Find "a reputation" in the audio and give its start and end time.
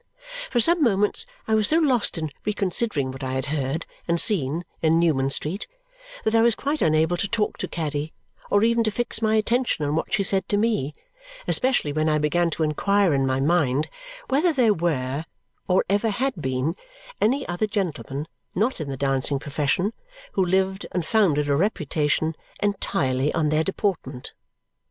21.47-22.35